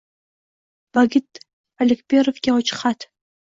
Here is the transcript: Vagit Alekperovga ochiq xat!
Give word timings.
Vagit 0.99 1.29
Alekperovga 1.85 2.57
ochiq 2.63 2.81
xat! 2.83 3.09